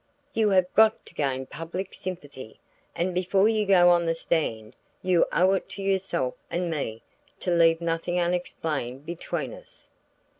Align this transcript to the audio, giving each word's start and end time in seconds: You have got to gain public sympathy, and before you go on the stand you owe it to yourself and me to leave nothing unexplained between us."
You 0.33 0.49
have 0.49 0.73
got 0.73 1.05
to 1.05 1.13
gain 1.13 1.45
public 1.45 1.93
sympathy, 1.93 2.59
and 2.95 3.13
before 3.13 3.47
you 3.47 3.67
go 3.67 3.89
on 3.89 4.07
the 4.07 4.15
stand 4.15 4.75
you 5.03 5.27
owe 5.31 5.53
it 5.53 5.69
to 5.77 5.83
yourself 5.83 6.33
and 6.49 6.71
me 6.71 7.03
to 7.41 7.51
leave 7.51 7.79
nothing 7.81 8.19
unexplained 8.19 9.05
between 9.05 9.53
us." 9.53 9.89